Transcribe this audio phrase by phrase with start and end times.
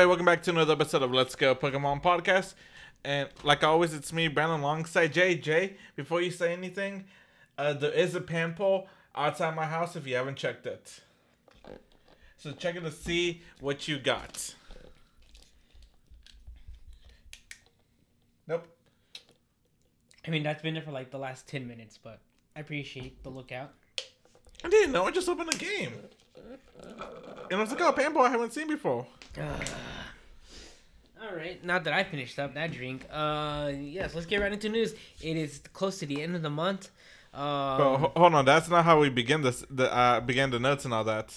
[0.00, 2.54] Hey, everybody, welcome back to another episode of Let's Go Pokemon Podcast.
[3.04, 5.34] And like always, it's me, Brandon, alongside Jay.
[5.34, 7.04] Jay, before you say anything,
[7.58, 11.00] uh, there is a pan pole outside my house if you haven't checked it.
[12.38, 14.54] So check it to see what you got.
[18.48, 18.66] Nope.
[20.26, 22.20] I mean, that's been there for like the last 10 minutes, but
[22.56, 23.74] I appreciate the lookout.
[24.64, 25.04] I didn't know.
[25.04, 25.92] I just opened a game.
[27.50, 29.06] And I was like, oh, pole I haven't seen before.
[31.22, 34.68] All right, now that I finished up that drink, uh, yes, let's get right into
[34.70, 34.94] news.
[35.20, 36.88] It is close to the end of the month.
[37.34, 39.64] Um, But ho- hold on, that's not how we begin this.
[39.70, 41.36] The uh, began the notes and all that.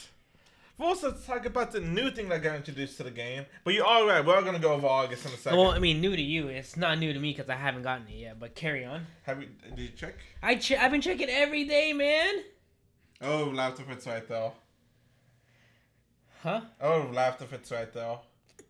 [0.80, 3.46] First, let's talk about the new thing that got introduced to the game.
[3.64, 4.26] But you're all right.
[4.26, 5.60] We're gonna go over August in a second.
[5.60, 6.48] well, I mean, new to you.
[6.48, 8.40] It's not new to me because I haven't gotten it yet.
[8.40, 9.06] But carry on.
[9.24, 9.50] Have you?
[9.76, 10.16] Did you check?
[10.42, 12.36] I che- I've been checking every day, man.
[13.22, 14.54] Oh, laughter fits right though.
[16.44, 16.60] Huh?
[16.82, 18.20] I would have laughed if it's right though.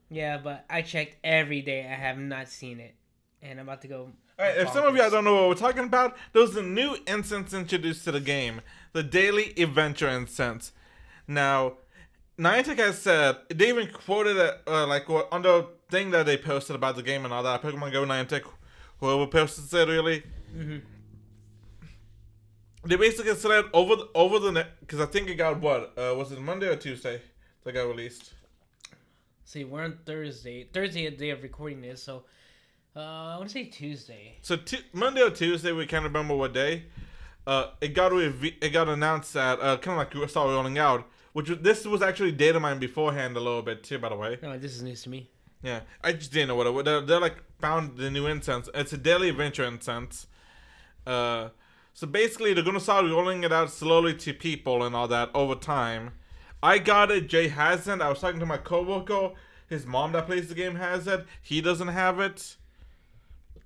[0.07, 1.81] Yeah, but I checked every day.
[1.81, 2.93] I have not seen it,
[3.41, 4.01] and I'm about to go.
[4.37, 6.97] All right, if some of y'all don't know what we're talking about, there's a new
[7.07, 10.71] incense introduced to the game, the Daily Adventure Incense.
[11.27, 11.77] Now,
[12.37, 16.75] Niantic has said they even quoted it uh, like on the thing that they posted
[16.75, 17.63] about the game and all that.
[17.63, 18.43] Pokemon Go Niantic,
[18.99, 20.21] whoever posted it really.
[20.55, 20.81] Mhm.
[22.85, 26.31] They basically said over the, over the because I think it got what uh, was
[26.31, 27.19] it Monday or Tuesday
[27.63, 28.33] that got released.
[29.45, 30.67] See, we're on Thursday.
[30.73, 32.23] Thursday, the day of recording this, so
[32.95, 34.37] uh, I want to say Tuesday.
[34.41, 36.85] So tu- Monday or Tuesday, we can't remember what day.
[37.45, 40.77] Uh, it got rev- it got announced that uh, kind of like we started rolling
[40.77, 44.15] out, which was, this was actually data mined beforehand a little bit too, by the
[44.15, 44.37] way.
[44.41, 45.29] No, this is news to me.
[45.61, 46.85] Yeah, I just didn't know what it was.
[46.85, 48.69] They're, they're like found the new incense.
[48.73, 50.27] It's a daily adventure incense.
[51.05, 51.49] Uh,
[51.93, 55.55] so basically, they're gonna start rolling it out slowly to people and all that over
[55.55, 56.11] time.
[56.63, 57.27] I got it.
[57.27, 58.01] Jay hasn't.
[58.01, 59.31] I was talking to my coworker.
[59.67, 61.25] His mom that plays the game has it.
[61.41, 62.55] He doesn't have it.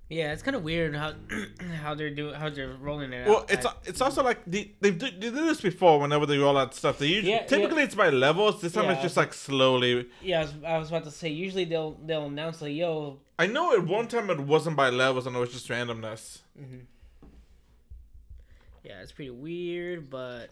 [0.10, 1.14] Yeah, it's kind of weird how
[1.84, 3.28] how they're doing how they're rolling it out.
[3.28, 6.00] Well, it's it's also like the, they do, they do this before.
[6.00, 8.62] Whenever they roll out stuff, they usually Yeah, typically it's by levels.
[8.62, 8.94] This time Yeah.
[8.94, 10.08] it's just like slowly.
[10.22, 10.40] yeah.
[10.40, 13.20] I was, I was about to say usually they'll they'll announce like yo.
[13.38, 16.40] I know at one time it wasn't by levels and it was just randomness.
[16.60, 16.78] Mm-hmm.
[18.84, 20.50] Yeah, it's pretty weird, but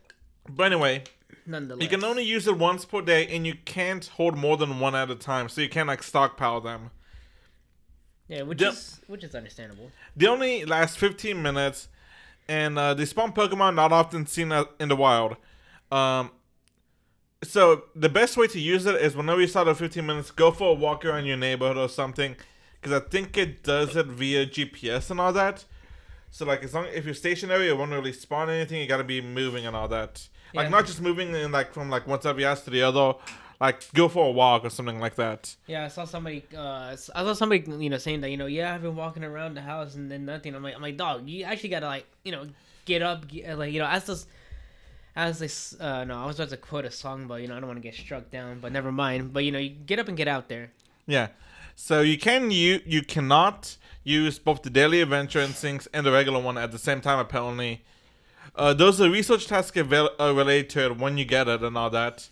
[0.49, 1.03] But anyway,
[1.45, 1.81] nonetheless.
[1.83, 4.95] you can only use it once per day, and you can't hold more than one
[4.95, 5.49] at a time.
[5.49, 6.91] So you can't like stockpile them.
[8.27, 8.73] yeah, which Yep.
[8.73, 9.91] is which is understandable.
[10.15, 11.87] They only last 15 minutes,
[12.47, 15.35] and uh, they spawn Pokemon not often seen in the wild.
[15.91, 16.31] Um,
[17.43, 20.49] so the best way to use it is whenever you start at 15 minutes, go
[20.51, 22.35] for a walk around your neighborhood or something,
[22.81, 25.65] because I think it does it via GPS and all that.
[26.31, 28.81] So like as long if you're stationary, it won't really spawn anything.
[28.81, 30.27] You gotta be moving and all that.
[30.53, 30.69] Like Yeah.
[30.69, 33.13] not just moving in like from like one side of your house to the other.
[33.59, 35.55] Like go for a walk or something like that.
[35.65, 36.43] Yeah, I saw somebody.
[36.55, 39.53] Uh, I saw somebody, you know, saying that you know, yeah, I've been walking around
[39.55, 40.53] the house and then nothing.
[40.53, 42.47] I'm like, I'm like, dog, you actually gotta like, you know,
[42.83, 44.27] get up, get, like, you know, as this,
[45.15, 47.59] as this, uh, no, I was about to quote a song, but you know, I
[47.59, 49.31] don't want to get struck down, but never mind.
[49.31, 50.71] But you know, you get up and get out there.
[51.07, 51.29] Yeah.
[51.77, 56.39] So you can you you cannot use both the daily adventure incense and the regular
[56.39, 57.83] one at the same time apparently.
[58.55, 61.77] Uh, those are research tasks avail- uh, related to it when you get it and
[61.77, 62.29] all that.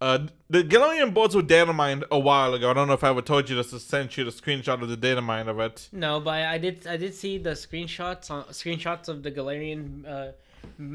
[0.00, 2.70] Uh, the Galarian birds were data mined a while ago.
[2.70, 4.88] I don't know if I ever told you this to send you the screenshot of
[4.88, 5.88] the data mine of it.
[5.92, 10.04] No, but I did, I did see the screenshots on screenshots of the Galarian.
[10.06, 10.32] Uh,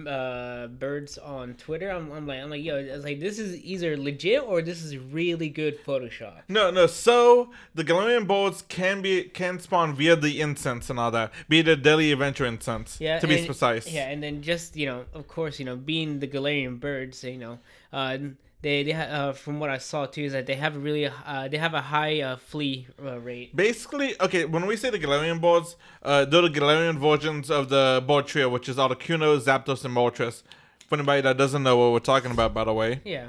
[0.08, 3.96] uh birds on twitter i'm, I'm like i'm like yo it's like this is either
[3.96, 6.88] legit or this is really good photoshop No, no.
[6.88, 11.62] So the Galarian birds can be can spawn via the incense and all that, be
[11.62, 12.98] the daily adventure incense.
[13.00, 13.88] Yeah, to be and- precise.
[13.92, 17.38] Yeah, and then just you know, of course, you know, being the Galarian birds, you
[17.38, 17.60] know,
[17.94, 18.18] uh,
[18.62, 21.06] they they ha- uh, from what I saw too is that they have a really
[21.26, 23.56] uh, they have a high uh, flee uh, rate.
[23.56, 28.04] Basically, okay, when we say the Galarian birds, uh, they're the Galarian versions of the
[28.08, 30.44] bird trio, which is Articuno, Zapdos, and Moltres.
[30.88, 33.02] For anybody that doesn't know what we're talking about, by the way.
[33.04, 33.28] Yeah,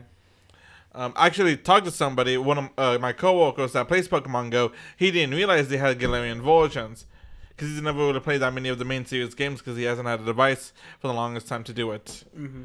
[0.94, 4.70] Um, I actually talked to somebody, one of uh, my coworkers that plays Pokemon Go.
[4.96, 7.04] He didn't realize they had Galarian versions
[7.48, 10.06] because he's never really played that many of the main series games because he hasn't
[10.06, 12.22] had a device for the longest time to do it.
[12.34, 12.62] hmm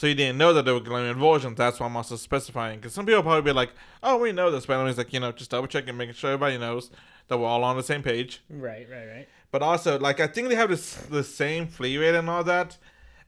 [0.00, 1.58] So you didn't know that there were Galarian versions.
[1.58, 2.78] That's why I'm also specifying.
[2.78, 3.68] Because some people probably be like,
[4.02, 6.56] "Oh, we know this," but anyways, like you know, just double checking, making sure everybody
[6.56, 6.90] knows
[7.28, 8.40] that we're all on the same page.
[8.48, 9.28] right, right, right.
[9.50, 12.78] But also, like I think they have this the same flee rate and all that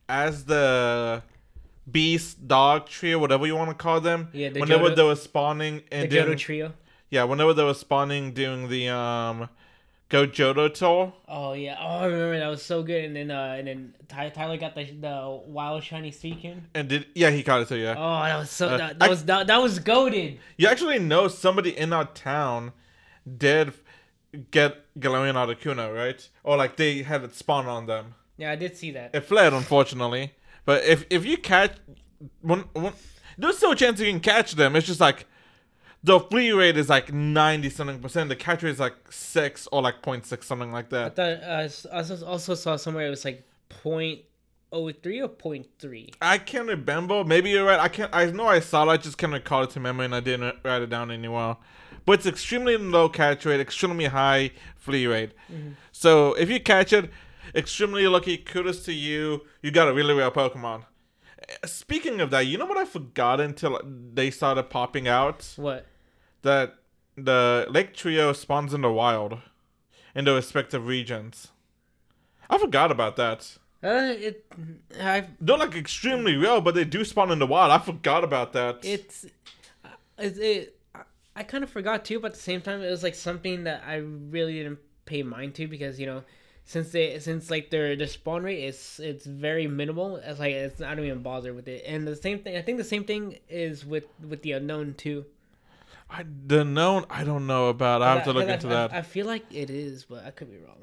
[0.09, 1.23] as the
[1.91, 4.31] beast dog trio, whatever you want to call them.
[4.33, 6.73] Yeah, the whenever Johto- they were spawning The and Johto doing, trio.
[7.11, 9.51] yeah, whenever they were spawning doing the um
[10.13, 11.77] Go Johto Oh yeah.
[11.81, 13.03] Oh, I remember that was so good.
[13.07, 16.61] And then uh, and then Ty- Tyler got the the wild shiny Suicune.
[16.75, 17.95] and did yeah he caught it too yeah.
[17.97, 20.39] Oh, that was so Uh, that, that I- was that, that was goaded.
[20.59, 22.73] You actually know somebody in our town
[23.27, 23.73] did
[24.51, 26.21] get Galarian Articuno, right?
[26.45, 28.15] Or like they had it spawn on them.
[28.37, 29.15] Yeah, I did see that.
[29.15, 30.35] It fled, unfortunately.
[30.67, 31.73] But if if you catch,
[32.43, 32.65] when,
[33.39, 34.77] there's still a chance you can catch them.
[34.77, 35.27] It's just like
[36.05, 38.29] the free rate is like ninety something percent.
[38.29, 41.19] The catch rate is like six or like 0.6, something like that.
[41.19, 44.21] I thought uh, I also- saw somewhere it was like point
[44.73, 46.11] oh three or point three.
[46.21, 47.25] I can't remember.
[47.25, 47.79] Maybe you're right.
[47.81, 48.11] I can't.
[48.15, 48.93] I know I saw it.
[48.93, 51.57] I just can't recall it to memory, and I didn't write it down anywhere.
[52.05, 55.33] But it's extremely low catch rate, extremely high flee rate.
[55.93, 57.11] So if you catch it,
[57.55, 58.37] extremely lucky.
[58.39, 59.43] Kudos to you.
[59.63, 60.85] You got a really rare Pokemon.
[61.49, 65.53] Eh, Speaking of that, you know what I forgot until they started popping out?
[65.57, 65.87] What?
[66.43, 66.75] That
[67.17, 69.39] the Lake Trio spawns in the wild,
[70.15, 71.49] in the respective regions.
[72.51, 73.57] I forgot about that.
[73.83, 74.45] Uh, it,
[75.01, 77.73] I, They're like extremely rare, but they do spawn in the wild.
[77.73, 78.79] I forgot about that.
[78.83, 79.25] it's,
[80.19, 81.01] it, it I-
[81.35, 83.83] I kind of forgot too, but at the same time, it was like something that
[83.87, 86.23] I really didn't pay mind to because you know,
[86.65, 90.17] since they since like their their spawn rate is it's very minimal.
[90.17, 91.83] It's like it's I don't even bother with it.
[91.87, 95.25] And the same thing, I think the same thing is with with the unknown too.
[96.13, 98.03] I the known I don't know about.
[98.03, 98.93] I have to look into I, that.
[98.93, 100.77] I, feel like it is, but I could be wrong.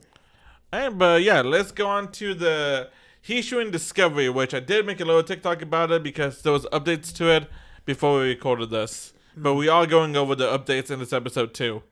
[0.71, 2.89] And but yeah, let's go on to the
[3.27, 7.13] Hisuian Discovery, which I did make a little TikTok about it because there was updates
[7.17, 7.47] to it
[7.85, 9.13] before we recorded this.
[9.37, 11.83] But we are going over the updates in this episode too.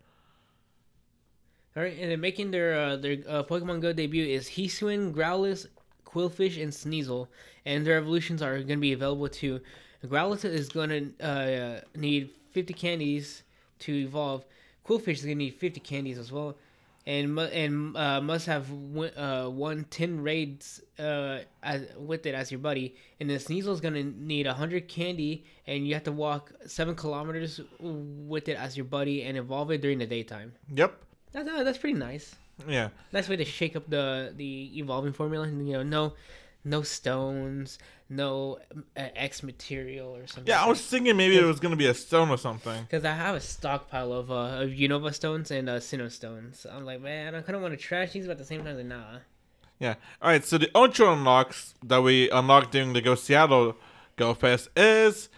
[1.75, 5.67] All right, and then making their uh, their uh, Pokemon Go debut is Hisuian, Growlithe,
[6.07, 7.27] Qwilfish, and Sneasel,
[7.67, 9.61] and their evolutions are going to be available too.
[10.03, 13.43] Growlithe is going to uh, need 50 candies
[13.79, 14.45] to evolve.
[14.85, 16.57] Qwilfish is going to need 50 candies as well,
[17.05, 22.51] and and uh, must have one, uh, one 10 raids uh, as, with it as
[22.51, 22.95] your buddy.
[23.19, 26.95] And then Sneasel is going to need 100 candy, and you have to walk seven
[26.95, 30.53] kilometers with it as your buddy and evolve it during the daytime.
[30.73, 30.97] Yep.
[31.33, 32.35] That's uh, that's pretty nice.
[32.67, 32.89] Yeah.
[33.11, 35.47] Nice way to shake up the the evolving formula.
[35.47, 36.13] You know, no
[36.63, 38.59] no stones, no
[38.95, 40.47] uh, X material or something.
[40.47, 42.83] Yeah, I was thinking maybe it was gonna be a stone or something.
[42.83, 46.65] because I have a stockpile of uh of Unova stones and uh Sinnoh stones.
[46.69, 48.77] I'm like, man, I kind of want to trash these, but at the same time,
[48.77, 49.19] like, nah.
[49.79, 49.95] Yeah.
[50.21, 50.43] All right.
[50.43, 53.75] So the Ultra unlocks that we unlocked during the Go Seattle
[54.15, 55.29] Go Fest is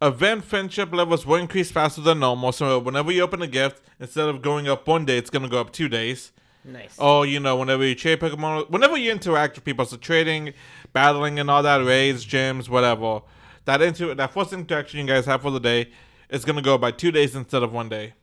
[0.00, 2.52] event friendship levels will increase faster than normal.
[2.52, 5.60] So whenever you open a gift, instead of going up one day, it's gonna go
[5.60, 6.32] up two days.
[6.64, 6.94] Nice.
[6.98, 10.52] Oh, you know, whenever you trade Pokemon, whenever you interact with people, so trading,
[10.92, 13.22] battling, and all that, raids, gyms, whatever,
[13.64, 15.90] that inter- that first interaction you guys have for the day
[16.30, 18.14] is gonna go by two days instead of one day.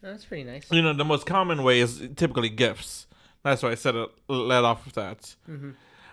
[0.00, 0.70] that's pretty nice.
[0.70, 3.06] You know, the most common way is typically gifts.
[3.42, 5.34] That's why I said it let off of that.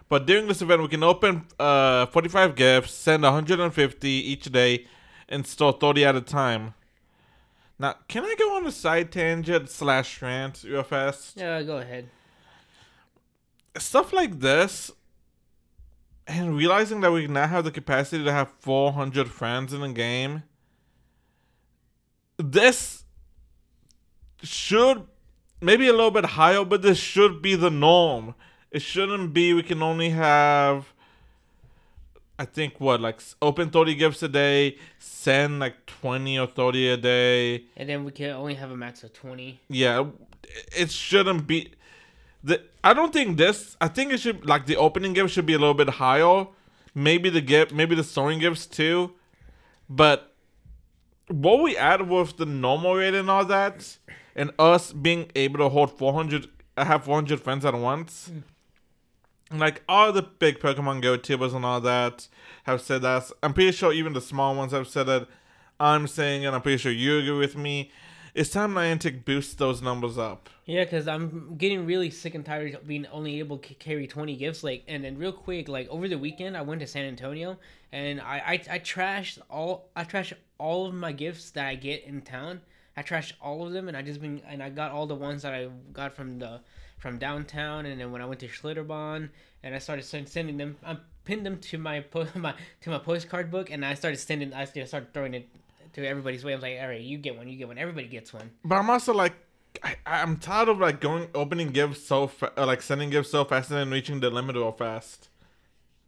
[0.10, 4.86] But during this event, we can open uh, 45 gifts, send 150 each day,
[5.30, 6.74] and store 30 at a time.
[7.82, 11.36] Now, can I go on a side tangent slash rant real fast?
[11.36, 12.10] Yeah, go ahead.
[13.76, 14.92] Stuff like this,
[16.28, 20.44] and realizing that we now have the capacity to have 400 friends in a game,
[22.38, 23.04] this
[24.44, 25.08] should
[25.60, 28.36] maybe a little bit higher, but this should be the norm.
[28.70, 30.94] It shouldn't be we can only have
[32.42, 36.98] I think what like open 30 gifts a day, send like 20 or 30 a
[36.98, 37.66] day.
[37.78, 39.62] And then we can only have a max of twenty.
[39.70, 40.08] Yeah,
[40.76, 41.74] it shouldn't be
[42.44, 45.54] the I don't think this I think it should like the opening gift should be
[45.54, 46.48] a little bit higher.
[46.96, 49.12] Maybe the gift maybe the storing gifts too.
[49.88, 50.34] But
[51.28, 53.98] what we add with the normal rate and all that,
[54.36, 58.42] and us being able to hold 400, I have 400 friends at once, mm.
[59.60, 62.28] Like all the big Pokemon Go tubers and all that
[62.64, 63.32] have said that.
[63.42, 65.28] I'm pretty sure even the small ones have said it.
[65.80, 67.92] I'm saying, and I'm pretty sure you agree with me.
[68.34, 70.50] It's time Niantic boosts those numbers up.
[70.66, 74.38] Yeah, because I'm getting really sick and tired of being only able to carry 20
[74.38, 74.64] gifts.
[74.64, 77.58] Like, and then real quick, like over the weekend, I went to San Antonio
[77.92, 82.06] and I, I, I trashed all, I trashed all of my gifts that I get
[82.06, 82.62] in town.
[83.02, 85.42] I trashed all of them, and I just been, and I got all the ones
[85.42, 86.62] that I got from the,
[87.00, 89.30] from downtown, and then when I went to Schlitterbahn,
[89.64, 93.00] and I started send- sending them, I pinned them to my, po- my, to my
[93.00, 95.50] postcard book, and I started sending, I started throwing it
[95.94, 96.54] to everybody's way.
[96.54, 98.52] I was like, all right, you get one, you get one, everybody gets one.
[98.64, 99.34] But I'm also like,
[99.84, 103.72] I, I'm tired of like going opening gifts so fa- like sending gifts so fast
[103.72, 105.30] and then reaching the limit real fast.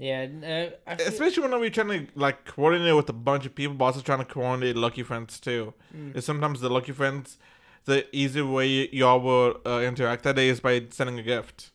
[0.03, 0.27] Yeah,
[0.85, 4.01] uh, Especially when we're trying to like coordinate with a bunch of people, but also
[4.01, 5.73] trying to coordinate lucky friends too.
[5.95, 6.21] Mm.
[6.21, 7.37] Sometimes the lucky friends
[7.85, 11.71] the easy way y'all will uh, interact that day is by sending a gift.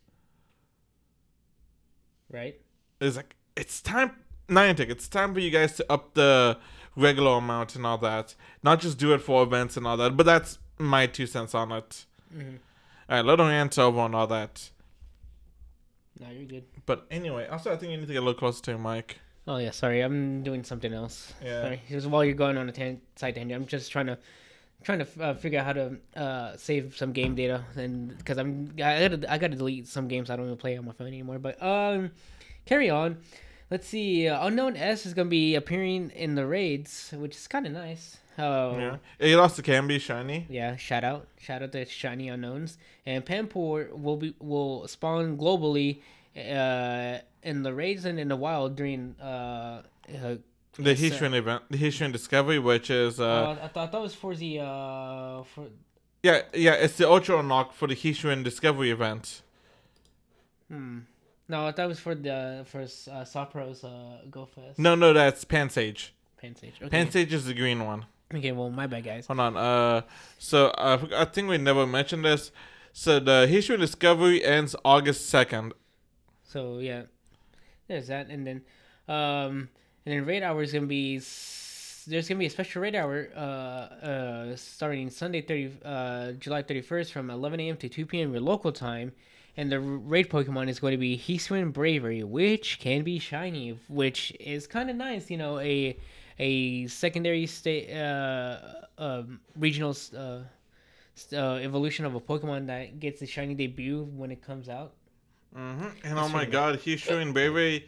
[2.31, 2.61] Right.
[3.01, 4.13] It's like it's time,
[4.47, 4.91] Niantic.
[4.91, 6.59] It's time for you guys to up the
[6.97, 8.35] regular amount and all that.
[8.63, 10.19] Not just do it for events and all that.
[10.19, 12.05] But that's my two cents on it.
[12.37, 12.57] Mm-hmm.
[13.09, 14.69] All right, little ants over and all that.
[16.21, 16.65] No, you're good.
[16.87, 19.19] But anyway, also I think you need to get a little closer to your mic.
[19.47, 21.33] Oh yeah, sorry, I'm doing something else.
[21.43, 21.63] Yeah.
[21.63, 24.19] Sorry, just while you're going on a tan- side tangent, I'm just trying to
[24.83, 28.71] trying to uh, figure out how to uh, save some game data, and because I'm
[28.83, 31.39] I gotta I gotta delete some games I don't even play on my phone anymore.
[31.39, 32.11] But um,
[32.67, 33.19] carry on.
[33.71, 34.29] Let's see.
[34.29, 38.19] Uh, Unknown S is gonna be appearing in the raids, which is kind of nice.
[38.39, 38.79] Oh.
[38.79, 40.47] Yeah, it also can be shiny.
[40.49, 42.79] Yeah, shout out, shout out to shiny unknowns.
[43.05, 46.01] And Panpour will be will spawn globally,
[46.37, 49.83] uh, in the raids and in the wild during uh,
[50.15, 50.37] uh
[50.77, 50.95] The.
[50.95, 54.15] Hisuian event, the Hisuian Discovery, which is uh, uh, I, thought, I thought it was
[54.15, 55.67] for the uh for
[56.23, 59.43] yeah, yeah, it's the Ultra Unlock for the Hisuian Discovery event.
[60.69, 61.01] hmm
[61.49, 64.79] no that was for the for uh, Sapporo's uh Go Fest.
[64.79, 66.15] No, no, that's Pansage.
[66.41, 66.75] Pansage.
[66.81, 66.89] Okay.
[66.89, 68.05] Pansage is the green one.
[68.35, 69.27] okay, well my bad guys.
[69.27, 69.57] Hold on.
[69.57, 70.03] Uh,
[70.39, 72.53] so uh, I think we never mentioned this.
[72.93, 75.73] So the Hisuian Discovery ends August second.
[76.45, 77.03] So yeah,
[77.89, 78.63] there's that, and then
[79.09, 79.69] um
[80.05, 83.29] and then raid hour is gonna be s- there's gonna be a special raid hour
[83.37, 87.77] uh uh starting Sunday thirty uh July thirty first from eleven a.m.
[87.79, 88.33] to two p.m.
[88.33, 89.13] your local time.
[89.59, 94.33] And the raid Pokemon is going to be Hisuian Braviary, which can be shiny, which
[94.39, 95.33] is kind of nice.
[95.33, 95.99] You know, a
[96.39, 98.59] a secondary state uh,
[98.99, 100.43] um, regional uh,
[101.33, 104.93] uh, evolution of a Pokemon that gets a shiny debut when it comes out.
[105.57, 105.89] Mm-hmm.
[106.05, 107.83] And oh my God, Hisuian Braviary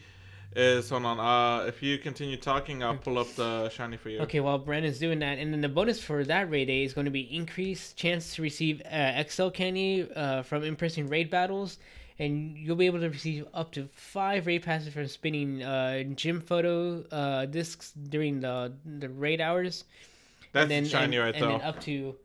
[0.54, 1.20] is hold on.
[1.20, 4.20] Uh, if you continue talking, I'll pull up the shiny for you.
[4.20, 7.04] Okay, while Brandon's doing that, and then the bonus for that raid day is going
[7.04, 11.78] to be increased chance to receive uh, XL candy uh, from in-person raid battles,
[12.18, 16.40] and you'll be able to receive up to five raid passes from spinning uh, gym
[16.40, 19.84] photo uh, discs during the the raid hours.
[20.52, 21.58] That's and then, shiny and, right and there.
[21.58, 22.16] then up to.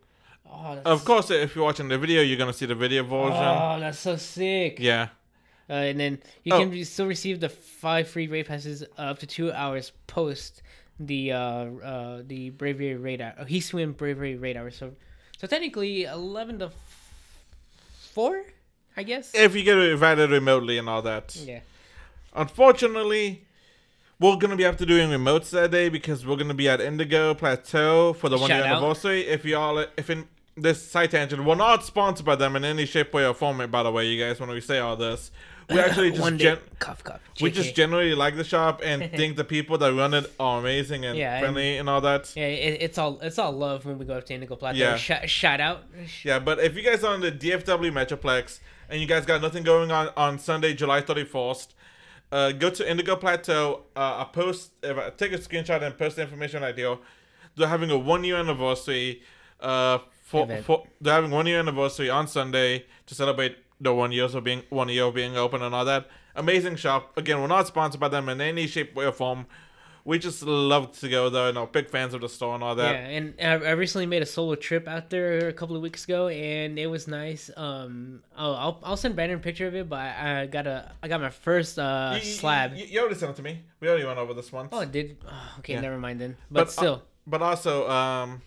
[0.48, 3.34] Oh, Of course, if you're watching the video, you're gonna see the video version.
[3.34, 4.78] Oh, that's so sick.
[4.80, 5.10] Yeah.
[5.70, 6.60] Uh, and then you Oh.
[6.60, 10.62] can still receive the five free raid passes uh, up to two hours post
[11.00, 13.34] the uh, uh, the Braviary raid hour.
[13.40, 14.70] Uh, he swim Braviary raid hour.
[14.72, 14.94] So
[15.38, 16.72] so technically eleven to
[18.14, 18.44] four,
[18.96, 19.34] I guess.
[19.34, 21.36] If you get invited remotely and all that.
[21.36, 21.60] yeah.
[22.34, 23.44] Unfortunately,
[24.20, 28.14] we're gonna be after doing remotes that day because we're gonna be at Indigo Plateau
[28.14, 28.78] for the one year out.
[28.78, 29.22] anniversary.
[29.28, 33.14] If y'all, if in this side tangent, we're not sponsored by them in any shape,
[33.14, 33.58] way, or form.
[33.70, 35.32] By the way, you guys, when we say all this,
[35.70, 37.20] we actually just gen- cough cough.
[37.42, 41.06] we just generally like the shop and think the people that run it are amazing
[41.06, 42.32] and Yeah, friendly and all that.
[42.36, 44.78] yeah, it, it's all it's all love when we go up to Indigo Plateau.
[44.78, 44.96] Yeah.
[44.98, 45.84] Sh- shout out.
[46.24, 49.64] Yeah, but if you guys are on the DFW Metroplex and you guys got nothing
[49.64, 51.68] going on on Sunday, July 31st,
[52.32, 53.84] uh, go to Indigo Plateau.
[53.96, 57.00] Uh, I post, if I take a screenshot and post the information I do.
[57.56, 59.22] They're having a one year anniversary.
[59.60, 64.36] Uh, for, for they're having one year anniversary on Sunday to celebrate the one years
[64.36, 66.08] of being one year of being open and all that.
[66.36, 67.18] Amazing shop.
[67.18, 69.46] Again, we're not sponsored by them in any shape, way, or form.
[70.04, 72.76] We just love to go there and are big fans of the store and all
[72.76, 72.92] that.
[72.94, 76.28] Yeah, and I, recently made a solo trip out there a couple of weeks ago,
[76.28, 77.50] and it was nice.
[77.58, 81.08] Um, oh, I'll I'll send Brandon a picture of it, but I, got a I
[81.08, 82.76] got my first uh You- you- slab.
[82.76, 83.62] You, you already sent it to me.
[83.80, 84.70] We already went over this once.
[84.74, 85.82] Oh, did oh, okay, Yeah.
[85.82, 86.38] never mind then.
[86.52, 88.42] But, But, uh, still, But also, um,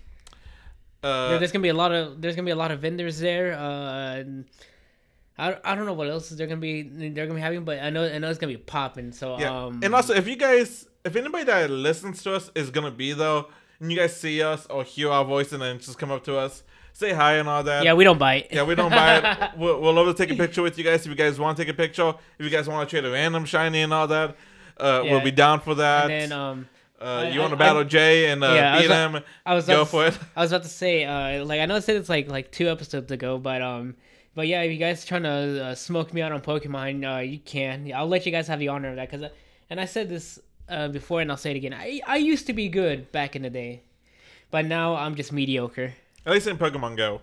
[1.02, 3.18] uh, there- there's gonna be a lot of there's gonna be a lot of vendors
[3.18, 3.54] there.
[3.54, 4.44] Uh, and
[5.38, 7.90] I, I don't know what else they're gonna be they're gonna be having, but I
[7.90, 9.12] know I know it's gonna be popping.
[9.12, 9.66] So yeah.
[9.66, 13.12] um, and also, if you guys, if anybody that listens to us is gonna be
[13.12, 13.46] though,
[13.80, 16.36] and you guys see us or hear our voice and then just come up to
[16.36, 17.84] us, say hi and all that.
[17.84, 18.48] yeah, we don't bite.
[18.50, 19.52] Yeah, we don't bite.
[19.56, 21.64] We'll, we'll love to take a picture with you guys if you guys want to
[21.64, 22.14] take a picture.
[22.38, 24.36] If you guys want to trade a random shiny and all that,
[24.80, 25.12] uh, Yeah.
[25.12, 26.10] we'll be down for that.
[26.10, 26.68] and then um,
[27.00, 29.22] uh, I- you want to I- battle Jay and uh, Yeah, I was beat him?
[29.46, 30.18] I was Go for it.
[30.34, 32.68] I was about to say, uh, like I know I said it's like like two
[32.68, 33.94] episodes ago, but um,
[34.38, 37.40] but yeah, if you guys trying to uh, smoke me out on Pokemon, uh, you
[37.40, 37.90] can.
[37.92, 39.30] I'll let you guys have the honor of that, cause, I,
[39.68, 41.74] and I said this uh before, and I'll say it again.
[41.74, 43.82] I I used to be good back in the day,
[44.52, 45.92] but now I'm just mediocre.
[46.24, 47.20] At least in Pokemon Go.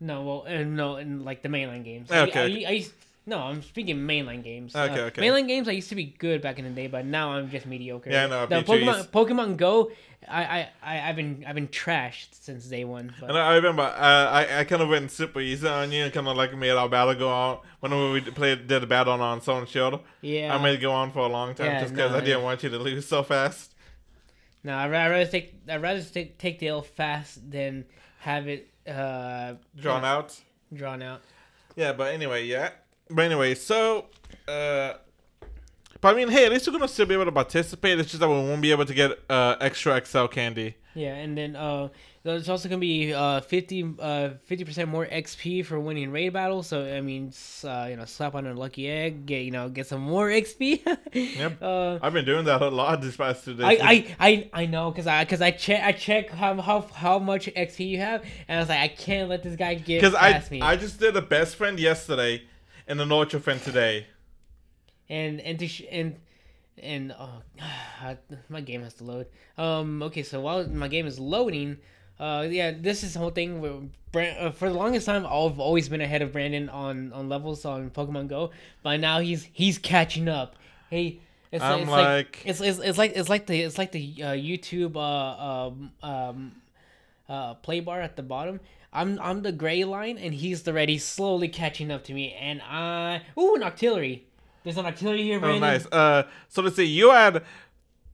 [0.00, 2.10] No, well, uh, no, in like the mainline games.
[2.10, 2.70] Okay, I, I.
[2.70, 2.94] I used,
[3.26, 4.74] no, I'm speaking mainline games.
[4.74, 5.22] Okay, uh, okay.
[5.22, 7.66] Mainline games, I used to be good back in the day, but now I'm just
[7.66, 8.10] mediocre.
[8.10, 9.92] Yeah, no, The Pokemon, is- Pokemon Go,
[10.28, 13.14] I, I, I, I've been, I've been trashed since day one.
[13.20, 13.90] But And I remember uh,
[14.30, 16.88] I I kind of went super easy on you and kind of like made our
[16.88, 20.00] battle go on whenever we played did a battle on Sun Shield.
[20.20, 22.20] yeah, I made it go on for a long time Yeah, just because no, I
[22.20, 22.44] didn't yeah.
[22.44, 23.74] want you to lose so fast.
[24.64, 27.84] No, I'd rather, take I'd rather take take the L fast than
[28.20, 30.38] have it uh Drawn out.
[30.72, 31.22] drawn out.
[31.74, 32.70] Yeah, but anyway, yeah.
[33.10, 34.06] But anyway, so
[34.48, 34.94] uh
[36.00, 37.98] but I mean, hey, at least we're gonna still be able to participate.
[38.00, 40.76] It's just that we won't be able to get uh extra XL candy.
[40.94, 41.88] Yeah, and then uh,
[42.22, 46.66] there's also gonna be uh 50 uh 50 percent more XP for winning raid battles.
[46.66, 47.32] So I mean,
[47.64, 50.80] uh, you know, slap on a lucky egg, get you know, get some more XP.
[51.14, 51.62] Yep.
[51.62, 53.64] Uh, I've been doing that a lot these past two days.
[53.64, 57.18] I, I, I, I know because I because I check I check how, how how
[57.18, 60.14] much XP you have and I was like I can't let this guy get because
[60.14, 62.42] I past me I just did a best friend yesterday
[62.88, 64.06] and an ultra friend today.
[65.08, 66.16] and and to sh- and
[66.82, 67.42] and oh
[68.48, 69.26] my game has to load.
[69.58, 71.78] Um okay so while my game is loading
[72.20, 73.74] uh yeah this is the whole thing where
[74.12, 77.64] Brand, uh, for the longest time I've always been ahead of Brandon on on levels
[77.64, 78.50] on Pokemon Go
[78.82, 80.56] but now he's he's catching up.
[80.90, 81.20] Hey
[81.50, 84.26] it's, I'm it's like- it's, it's it's like it's like the it's like the uh,
[84.32, 86.52] YouTube uh um um
[87.28, 88.60] uh play bar at the bottom
[88.92, 92.34] I'm I'm the gray line and he's the red he's slowly catching up to me
[92.34, 94.22] and I ooh an Octillery
[94.64, 95.86] there's an Octillery here Oh, nice.
[95.86, 96.84] Uh, so let's see.
[96.84, 97.42] You had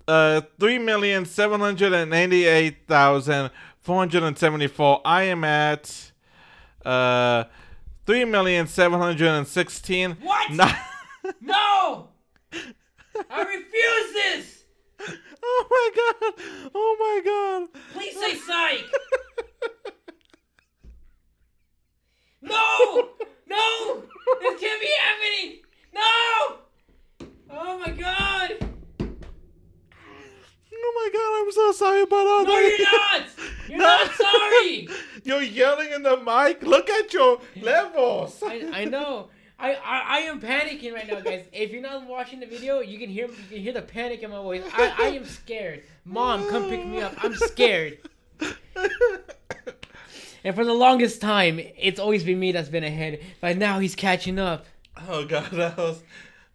[0.06, 5.02] uh three million seven hundred and eighty-eight thousand four hundred and seventy-four.
[5.04, 6.12] I am at
[6.84, 7.44] uh
[8.06, 10.16] three million seven hundred and sixteen.
[10.22, 10.50] What?
[10.52, 10.74] Not-
[11.42, 12.08] No!
[13.30, 14.64] I refuse this!
[15.42, 16.70] oh my god!
[16.74, 17.82] Oh my god!
[17.92, 18.84] Please say psych!
[22.42, 23.08] No!
[23.48, 24.02] No!
[24.40, 25.58] This can't be happening!
[25.94, 26.58] No!
[27.50, 28.52] Oh my god!
[30.80, 31.44] Oh my god!
[31.46, 32.78] I'm so sorry about all No, that.
[32.78, 33.28] you're not!
[33.68, 34.88] You're not sorry!
[35.24, 36.62] You're yelling in the mic.
[36.62, 38.42] Look at your levels.
[38.42, 39.28] I, I know.
[39.58, 41.44] I, I, I am panicking right now, guys.
[41.52, 44.30] If you're not watching the video, you can hear you can hear the panic in
[44.30, 44.62] my voice.
[44.72, 45.82] I, I am scared.
[46.06, 47.12] Mom, come pick me up.
[47.22, 47.98] I'm scared.
[50.44, 53.20] And for the longest time, it's always been me that's been ahead.
[53.40, 54.66] But now he's catching up.
[55.08, 56.02] oh god, that was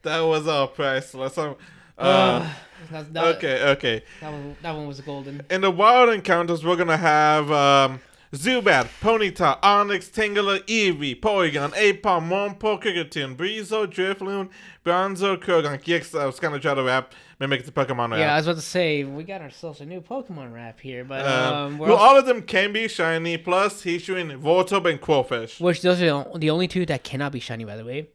[0.03, 1.37] that was all priceless.
[1.37, 1.55] Um,
[1.97, 2.53] uh, Uh,
[2.91, 4.03] that, that, okay, okay.
[4.19, 5.41] That one, that one was golden.
[5.49, 8.01] In the wild encounters, we're gonna have um,
[8.33, 14.49] Zubat, Ponyta, Onix, Tangela, Eevee, Porygon, Apom, Wurmple, Kricketune, Breezo, Drifloon,
[14.83, 16.19] Bronzo, Kurgan, GX.
[16.19, 18.19] I was gonna try to rap, mimic the Pokemon rap.
[18.19, 21.23] Yeah, I was about to say we got ourselves a new Pokemon rap here, but
[21.27, 25.61] Um, um, we're all of them can be shiny, plus Hisuian, Voltorb, and Qwilfish.
[25.61, 28.07] which those are the only two that cannot be shiny, by the way.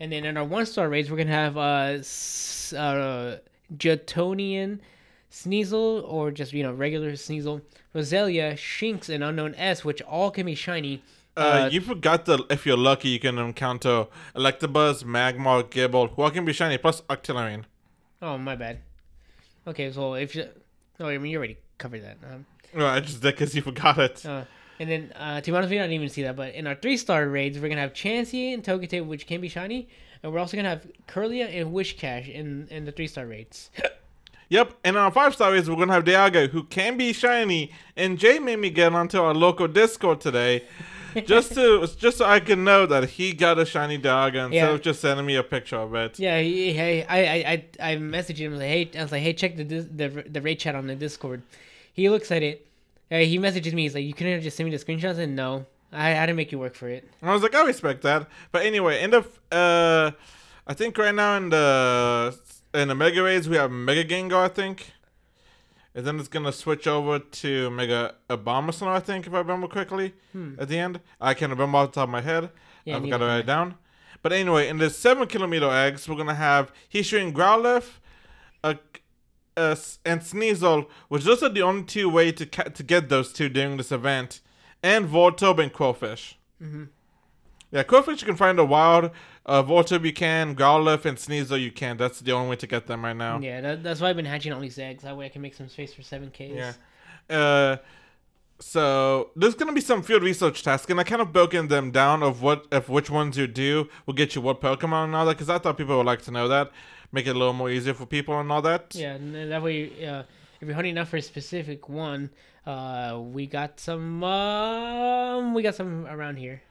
[0.00, 1.98] And then in our one star raids, we're gonna have uh,
[2.74, 3.36] uh
[3.76, 4.78] Jetonian,
[5.30, 7.62] Sneasel, or just you know regular Sneasel,
[7.94, 11.02] Roselia, Shinx, and Unknown S, which all can be shiny.
[11.36, 16.30] Uh, you forgot that if you're lucky, you can encounter Electabuzz, Magmar, Gible, who all
[16.30, 17.62] can be shiny, plus Octillery.
[18.20, 18.80] Oh, my bad.
[19.64, 20.48] Okay, so if you,
[20.98, 22.16] no, I mean you already covered that.
[22.28, 24.26] Um, No, I just did because you forgot it.
[24.26, 24.44] Uh,
[24.80, 26.34] and then, uh, to be honest, we don't even see that.
[26.34, 29.48] But in our three star raids, we're gonna have Chansey and Togetic, which can be
[29.48, 29.88] shiny,
[30.22, 33.70] and we're also gonna have Kirlia and Whiscash in in the three star raids.
[34.50, 38.18] Yep, and on five star is we're gonna have Dialga, who can be shiny, and
[38.18, 40.64] Jay made me get onto our local Discord today,
[41.26, 44.70] just to just so I can know that he got a shiny Dialga instead Yeah.
[44.70, 46.18] of just sending me a picture of it.
[46.18, 49.34] yeah, he, hey, I, I, I, I messaged him like, hey, I was like, hey,
[49.34, 51.42] check the the the raid chat on the Discord.
[51.92, 52.66] He looks at it.
[53.10, 53.82] Uh, he messages me.
[53.82, 56.26] He's like, you couldn't have just send me the screenshots, and no, I, I had
[56.26, 57.06] to make you work for it.
[57.20, 58.26] And I was like, I respect that.
[58.52, 60.12] But anyway, in the uh,
[60.66, 62.38] I think right now in the
[62.74, 64.92] in the Mega Raids we have Mega Gengar, I think,
[65.94, 70.14] and then it's gonna switch over to Mega Abomasnow, I think, if I remember correctly.
[70.58, 72.50] At the end, I can't remember off the top of my head.
[72.84, 73.74] Yeah, I've got to write it down.
[74.22, 77.88] But anyway, in the seven kilometer eggs, we're gonna have Hisuian Growlithe,
[78.64, 78.78] a,
[79.56, 83.32] a, and Sneasel, which those are the only two way to ca- to get those
[83.32, 84.40] two during this event,
[84.82, 86.34] and Voltorb and Qwilfish.
[86.62, 86.84] Mm-hmm.
[87.70, 89.10] Yeah, Qwilfish you can find a wild.
[89.44, 91.96] Uh, Voltorb you can, Growlithe and Sneasel you can.
[91.96, 93.40] That's the only way to get them right now.
[93.40, 95.04] Yeah, that, that's why I've been hatching all these eggs.
[95.04, 96.40] That way I can make some space for seven Ks.
[96.40, 96.72] Yeah.
[97.28, 97.76] Uh,
[98.58, 102.22] so there's gonna be some field research tasks, and I kind of broken them down
[102.22, 105.34] of what of which ones you do will get you what Pokemon and all that,
[105.34, 106.70] because I thought people would like to know that,
[107.12, 108.94] make it a little more easier for people and all that.
[108.94, 110.24] Yeah, and that way, uh,
[110.60, 112.30] if you're hunting out for a specific one,
[112.66, 116.62] uh, we got some, um, we got some around here.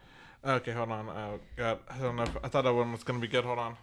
[0.45, 1.10] Okay, hold on.
[1.10, 2.23] Oh God, I don't know.
[2.23, 3.43] If, I thought that one was gonna be good.
[3.43, 3.76] Hold on.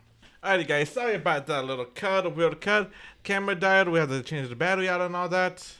[0.43, 0.91] Alrighty, guys.
[0.91, 2.91] Sorry about that little cut, a weird cut.
[3.23, 3.89] Camera died.
[3.89, 5.75] We had to change the battery out and all that.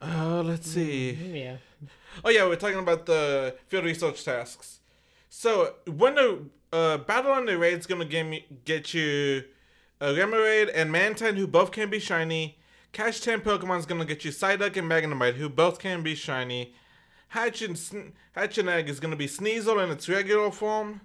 [0.00, 1.12] Uh, let's see.
[1.12, 1.56] Yeah.
[2.24, 4.80] Oh yeah, we're talking about the field research tasks.
[5.28, 9.44] So when the uh, battle on the raid is gonna get me get you
[10.00, 12.58] a Remoraid and Mantine, who both can be shiny,
[12.92, 16.14] Catch 10 Pokemon is going to get you Psyduck and Magnemite, who both can be
[16.14, 16.74] shiny.
[17.30, 21.00] Hatch and, Sn- Hatch and Egg is going to be Sneasel in its regular form.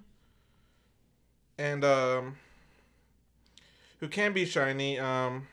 [1.58, 2.36] And, um,
[4.00, 4.98] who can be shiny.
[4.98, 5.46] Um,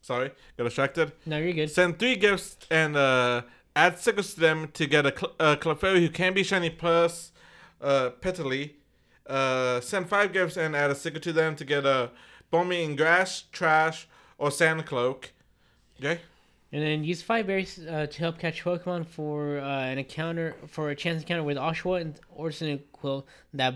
[0.00, 1.12] sorry, got distracted.
[1.26, 1.70] No, you're good.
[1.70, 3.42] Send three gifts and uh,
[3.76, 7.32] add stickers to them to get a, Cl- a Clefairy who can be shiny plus
[7.80, 8.70] uh, Petilil.
[9.26, 12.10] Uh, send five gifts and add a sticker to them to get a
[12.50, 15.32] Burmy in Grass, Trash, or Sand Cloak.
[16.00, 16.20] Okay?
[16.70, 20.90] And then use five berries uh, to help catch Pokemon for uh, an encounter for
[20.90, 22.50] a chance encounter with Oshawott and or
[22.92, 23.74] Quill that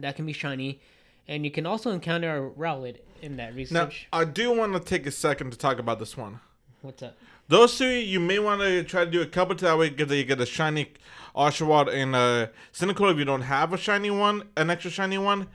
[0.00, 0.80] that can be shiny,
[1.26, 4.06] and you can also encounter a Rowlet in that research.
[4.12, 4.20] Now.
[4.20, 6.38] I do want to take a second to talk about this one.
[6.82, 7.16] What's up?
[7.48, 10.14] Those two, you may want to try to do a couple to that way because
[10.14, 10.92] you get a shiny
[11.34, 15.48] Oshawott and a Cyndaquil if you don't have a shiny one, an extra shiny one,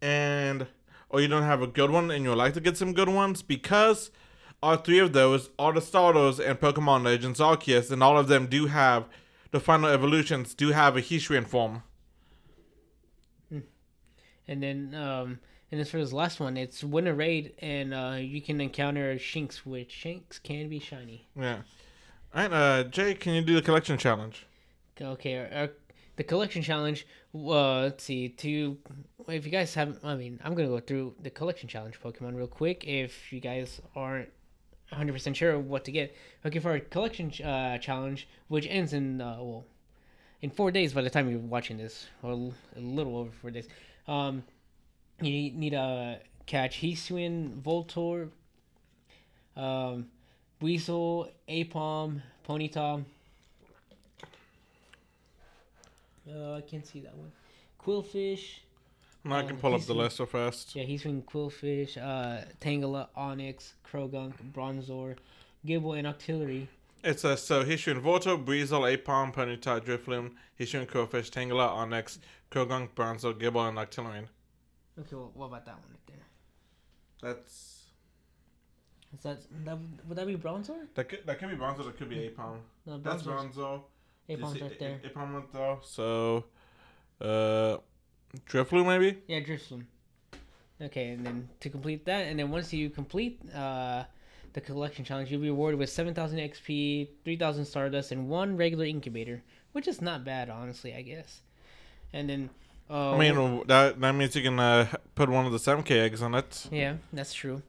[0.00, 0.66] and
[1.08, 3.42] or you don't have a good one and you'd like to get some good ones
[3.42, 4.10] because
[4.62, 8.46] all three of those are the starters and Pokemon Legends Arceus, and all of them
[8.46, 9.08] do have
[9.50, 11.82] the final evolutions do have a Hisuian form.
[14.48, 15.38] And then um,
[15.70, 19.14] and as for this last one, it's win a raid and uh, you can encounter
[19.16, 21.28] Shinx, which Shinx can be shiny.
[21.34, 21.62] Yeah.
[22.34, 24.46] All right, uh, Jay, can you do the collection challenge?
[25.00, 25.70] Okay, our, our,
[26.16, 27.06] the collection challenge.
[27.34, 28.28] Uh, let's see.
[28.28, 28.76] To
[29.28, 32.46] if you guys haven't, I mean, I'm gonna go through the collection challenge Pokemon real
[32.46, 32.84] quick.
[32.86, 34.28] If you guys aren't
[34.92, 39.20] 100 percent sure what to get, looking for a collection uh, challenge, which ends in
[39.20, 39.64] uh, well,
[40.42, 43.68] in four days by the time you're watching this, or a little over four days.
[44.06, 44.44] Um,
[45.20, 48.28] you need a catch Hisuian, Voltor,
[49.56, 50.08] um,
[50.60, 53.04] Weasel, Apom, Ponyta.
[56.28, 57.32] Uh, I can't see that one.
[57.84, 58.60] Qwilfish.
[59.24, 60.74] No, I can pull up the list so fast.
[60.74, 65.16] Yeah, he's from Qwilfish, uh, Tangela, Onix, Croagunk, Bronzor,
[65.64, 66.66] Gible, and Octillery.
[67.04, 72.18] It says so Hisuian Volto, Breezel, Apom, Ponyta, Drifloon, Hisuian Crowfish, Tangela, Onix,
[72.50, 74.26] Croagunk, Bronzo, Gible, and Octillery.
[74.98, 77.30] Okay, well, what about that one right there?
[77.32, 77.82] That's
[79.14, 80.86] Is that, that would that be Bronzor?
[80.94, 82.58] that could that could be Bronzo, that could be Apom.
[82.86, 83.82] No, That's Bronzor's Bronzo.
[84.28, 85.00] Apom's right there.
[85.04, 85.78] Apom right there.
[85.82, 86.44] So
[87.20, 87.76] uh
[88.48, 89.18] Drifloon maybe?
[89.26, 89.84] Yeah, Drifloon.
[90.80, 94.04] Okay, and then to complete that, and then once you complete uh,
[94.52, 99.42] the collection challenge, you'll be rewarded with 7,000 XP, 3,000 Stardust, and one regular incubator,
[99.72, 101.42] which is not bad, honestly, I guess.
[102.12, 102.50] And then.
[102.90, 106.00] Uh, I mean that that means you can uh, put one of the seven K
[106.00, 106.66] eggs on it.
[106.70, 107.62] Yeah, that's true.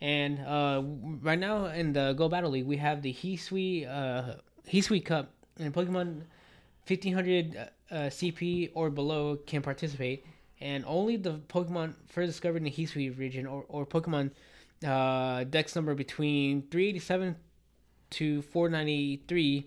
[0.00, 0.82] And uh,
[1.22, 4.34] right now in the Go Battle League, we have the Hisui uh,
[4.70, 6.22] Hisui Cup, and Pokemon
[6.86, 7.56] 1500
[7.90, 10.24] uh, CP or below can participate,
[10.60, 14.30] and only the Pokemon first discovered in the Hisui region or, or Pokemon
[14.86, 17.36] uh, Dex number between 387
[18.10, 19.66] to 493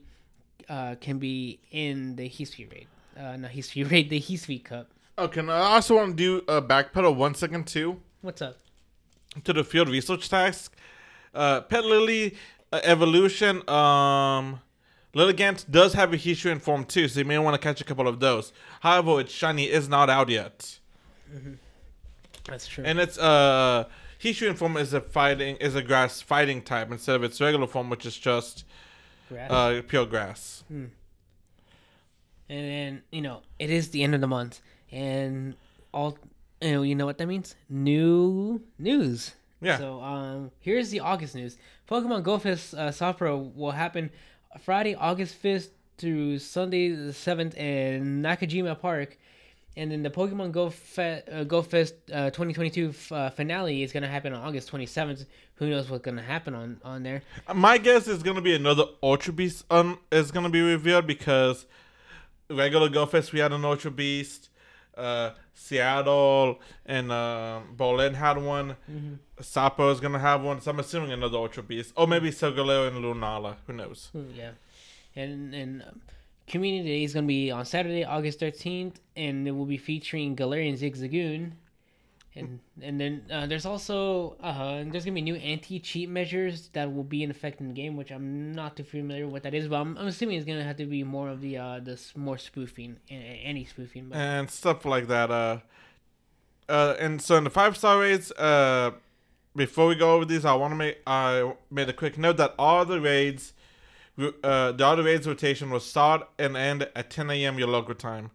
[0.70, 2.88] uh, can be in the Hisui raid.
[3.18, 4.90] Uh, not Hisui raid, the Hisui Cup.
[5.18, 8.58] Okay, and I also want to do a backpedal one second too What's up?
[9.44, 10.76] to the field research task.
[11.34, 12.32] Uh, Petilil
[12.72, 13.68] uh, evolution.
[13.70, 14.60] Um,
[15.16, 18.08] Lilligant does have a Hisuian form too, so you may want to catch a couple
[18.08, 18.52] of those.
[18.82, 20.78] However, its shiny is not out yet,
[22.48, 22.84] That's true.
[22.86, 23.86] and its uh
[24.22, 27.90] Hisuian form is a fighting is a grass fighting type instead of its regular form,
[27.90, 28.66] which is just
[29.30, 29.50] Grass.
[29.52, 30.64] uh pure grass.
[30.70, 30.92] and
[32.50, 35.56] then you know it is the end of the month and
[35.94, 36.18] all
[36.62, 39.78] you know you know what that means new news Yeah.
[39.78, 41.58] so um here's the august news
[41.90, 44.12] pokemon go fest uh, soft pro will happen
[44.60, 49.18] friday august 5th through sunday the 7th in nakajima park
[49.78, 53.92] and then the Pokemon Go, Fe- uh, Go Fest uh, 2022 f- uh, finale is
[53.92, 55.26] gonna happen on August 27th.
[55.56, 57.24] Who knows what's gonna happen on on there?
[57.54, 61.66] My guess is gonna be another Ultra Beast um is gonna be revealed because
[62.50, 64.48] regular Go Fest we had an Ultra Beast,
[64.98, 68.78] uh, Seattle and uh, Berlin had one.
[69.42, 73.04] Sapo is gonna have one, so I'm assuming another Ultra Beast, or maybe Solgaleo and
[73.04, 73.56] Lunala.
[73.68, 74.12] Who knows?
[74.36, 74.52] Yeah,
[75.16, 76.02] and and um,
[76.48, 80.78] Community Day is gonna be on Saturday, August thirteenth, and it will be featuring Galarian
[80.78, 81.52] Zigzagoon,
[82.36, 86.94] and and then uh, there's also uh, there's gonna be new anti cheat measures that
[86.94, 89.54] will be in effect in the game, which I'm not too familiar with what that
[89.54, 92.16] is, but I'm, I'm assuming it's gonna have to be more of the uh this
[92.16, 94.10] more spoofing, any spoofing.
[94.10, 95.32] But and stuff like that.
[95.32, 95.60] Uh,
[96.68, 98.92] uh, and so in the five star raids, uh,
[99.56, 102.54] before we go over these, I want to make I made a quick note that
[102.60, 103.54] all the raids,
[104.18, 107.60] uh, the all the raids rotation will start and end at 10 a.m.
[107.60, 108.32] your local time.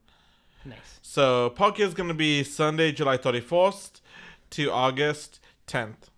[0.65, 1.00] nice.
[1.12, 4.01] So Poké is gonna be Sunday, July 31st
[4.51, 6.09] to August 10th.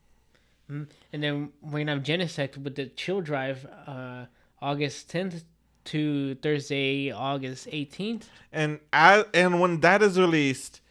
[0.70, 0.86] Mhm.
[1.10, 4.26] And then we're gonna have Genesect with the Chill Drive, uh,
[4.60, 5.44] August 10th
[5.84, 8.28] to Thursday, August 18th.
[8.52, 10.82] And as, and when that is released,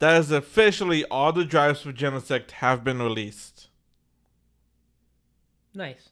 [0.00, 3.68] that is officially all the drives for Genesect have been released.
[5.72, 6.10] Nice.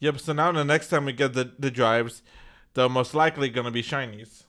[0.00, 0.18] Yep.
[0.18, 2.20] So now the next time we get the the drives,
[2.74, 4.41] they're most likely gonna be shinies.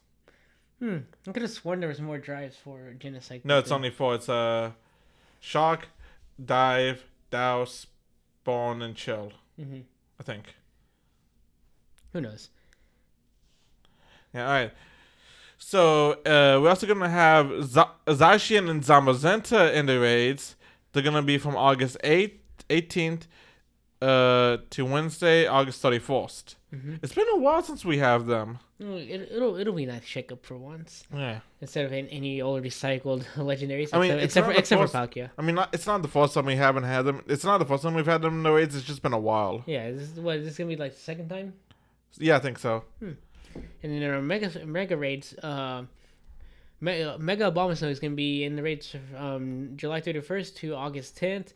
[0.84, 0.98] Hmm.
[1.26, 3.46] I could have sworn there was more drives for Genesect.
[3.46, 4.15] No, it's only four.
[4.15, 4.72] It's uh,
[5.39, 5.88] shock,
[6.43, 7.88] dive, douse,
[8.41, 9.32] spawn, and chill.
[9.58, 9.84] Mhm.
[10.19, 10.56] I think.
[12.12, 12.50] Who knows?
[14.34, 14.46] Yeah.
[14.46, 14.74] All right.
[15.58, 20.58] So uh, we're also gonna have Z- Zacian and Zamazenta in the raids.
[20.91, 23.26] They're gonna be from August eighth, eighteenth,
[24.02, 26.58] uh, to Wednesday, August thirty first.
[26.73, 26.99] Mhm.
[27.03, 28.57] It's been a while since we have them.
[28.79, 31.39] It, it'll it'll be nice shake up for once Yeah.
[31.62, 33.89] instead of any old recycled legendaries.
[33.93, 35.29] I mean, except, except for except for Palkia.
[35.38, 37.21] I mean, not, it's not the first time we haven't had them.
[37.27, 38.75] It's not the first time we've had them in the raids.
[38.75, 39.63] It's just been a while.
[39.67, 41.53] Yeah, this is what is this gonna be like the second time?
[42.17, 42.83] Yeah, I think so.
[43.01, 43.17] And
[43.83, 45.33] then there are mega mega raids.
[45.36, 45.83] Uh,
[46.81, 51.15] Mega, mega Abomasnow is gonna be in the raids um July thirty first to August
[51.15, 51.53] tenth,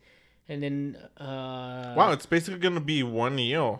[0.47, 3.79] and then uh Wow, it's basically gonna be one year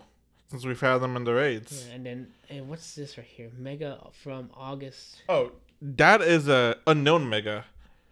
[0.50, 1.86] since we've had them in the raids.
[1.88, 3.50] yeah, and then and what's this right here?
[3.58, 5.22] Mega from August.
[5.30, 7.66] Oh, that is a unknown mega.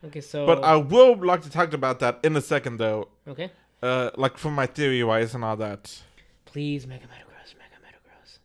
[0.03, 3.07] Okay, so But I will like to talk about that in a second, though.
[3.27, 6.01] okay, Uh, like from my theory wise and all that.
[6.45, 8.37] please Mega Metagross, Mega Metagross,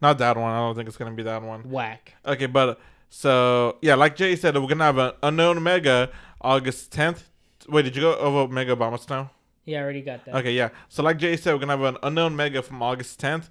[0.00, 0.52] Not that one.
[0.52, 1.68] I don't think it's gonna be that one.
[1.70, 2.14] whack.
[2.24, 2.78] Okay, but
[3.10, 6.10] so yeah, like Jay said, we're gonna have an unknown mega
[6.40, 7.28] August tenth.
[7.68, 9.30] Wait, did you go over Mega Abomasnow?
[9.64, 10.34] Yeah, I already got that.
[10.36, 10.70] Okay, yeah.
[10.88, 13.48] So like Jay said, we're gonna have an unknown mega from August 10th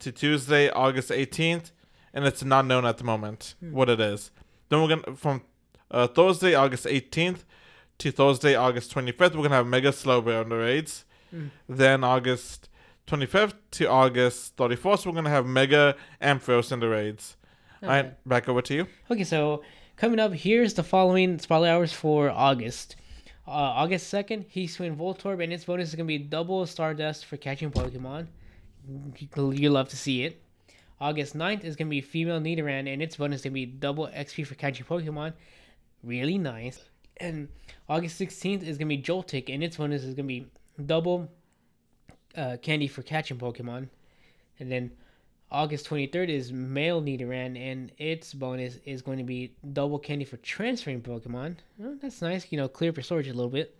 [0.00, 1.70] to Tuesday, August 18th,
[2.14, 4.30] and it's not known at the moment what it is.
[4.68, 5.42] Then we're gonna from
[5.90, 7.44] uh, Thursday, August 18th
[7.98, 11.04] to Thursday, August 25th, we're gonna have Mega slow on the raids.
[11.34, 11.50] Mm.
[11.68, 12.68] Then August
[13.06, 17.36] 25th to August 31st, we're gonna have Mega Ampharos in the raids.
[17.82, 17.96] All Okay.
[18.02, 18.86] right, back over to you.
[19.10, 19.62] Okay, so
[19.96, 22.96] coming up, here's the following spotlight hours for August.
[23.48, 27.24] Uh, August 2nd, he's Swing Voltorb, and its bonus is going to be double Stardust
[27.24, 28.26] for catching Pokemon.
[29.34, 30.42] You love to see it.
[31.00, 33.64] August 9th is going to be Female Nidoran, and its bonus is going to be
[33.64, 35.32] double XP for catching Pokemon.
[36.04, 36.78] Really nice.
[37.16, 37.48] And
[37.88, 40.46] August 16th is going to be Joltik, and its bonus is going to be
[40.84, 41.30] double
[42.36, 43.88] uh, candy for catching Pokemon.
[44.60, 44.90] And then
[45.50, 50.36] August 23rd is male Nidoran, and its bonus is going to be double candy for
[50.38, 51.56] transferring Pokemon.
[51.82, 52.46] Oh, that's nice.
[52.50, 53.74] You know, clear your storage a little bit.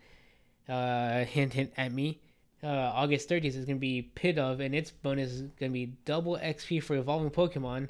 [0.66, 2.20] Uh, hint, hint at me.
[2.62, 5.74] Uh, August 30th is going to be Pit of, and its bonus is going to
[5.74, 7.88] be double XP for evolving Pokemon.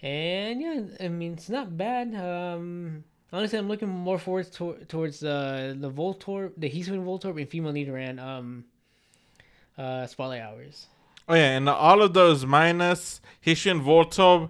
[0.00, 2.14] And yeah, I mean, it's not bad.
[2.14, 7.48] Um, honestly, I'm looking more forward to- towards uh, the Voltorb, the Hisuian Voltorb, and
[7.48, 8.64] female Nidoran um,
[9.76, 10.86] uh, Spotlight Hours.
[11.28, 14.48] Oh yeah, and all of those minus Hisuian Voltorb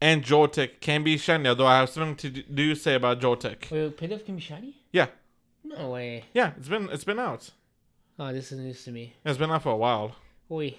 [0.00, 3.70] and Joltik can be shiny, although I have something to do say about Joltik.
[3.70, 4.76] Wait, Pit can be shiny?
[4.92, 5.08] Yeah.
[5.64, 6.24] No way.
[6.32, 7.50] Yeah, it's been it's been out.
[8.18, 9.14] Oh, this is news to me.
[9.24, 10.16] It's been out for a while.
[10.50, 10.76] Oi.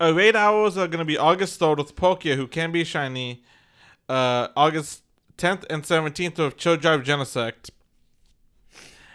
[0.00, 3.42] Uh, raid hours are gonna be August third with Palkia, who can be shiny.
[4.08, 5.02] Uh, August
[5.36, 7.70] tenth and seventeenth with Chill Drive Genesect.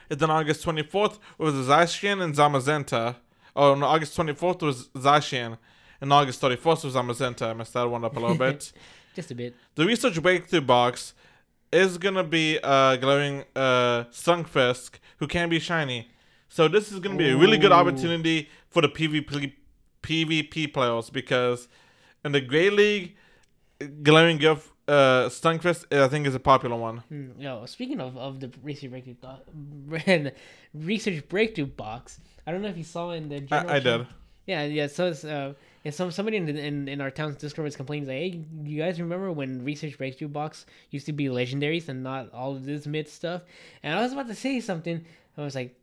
[0.09, 3.17] And then August twenty fourth with Zacian and Zamazenta.
[3.57, 5.57] Oh, no, August twenty fourth was Zacian,
[5.99, 7.49] and August thirty first was Amazenta.
[7.49, 8.71] I messed that one up a little bit.
[9.15, 9.55] Just a bit.
[9.73, 11.13] The research breakthrough box
[11.71, 16.09] is gonna be uh glowing uh Stunfisk, who can be shiny.
[16.49, 19.53] So this is gonna be a really good opportunity for the PvP
[20.03, 21.67] PvP players because
[22.23, 23.15] in the Great League,
[24.03, 26.97] glowing of uh Stunfisk I think is a popular one.
[27.09, 30.31] Hmm, yo, speaking of, of the research breakthrough
[30.73, 34.07] research breakthrough box, I don't know if you saw in the general I, I did.
[34.45, 34.87] Yeah, yeah.
[34.87, 38.07] So it's uh, yeah, some somebody in, the, in in our town's Discord was complaining
[38.07, 42.31] like, hey, you guys remember when research breakthrough box used to be legendaries and not
[42.33, 43.41] all of this mid stuff?
[43.83, 45.03] And I was about to say something.
[45.37, 45.75] I was like,